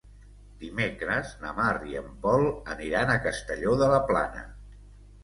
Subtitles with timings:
[0.61, 2.45] Dimecres na Mar i en Pol
[2.77, 4.43] aniran a Castelló de la Plana.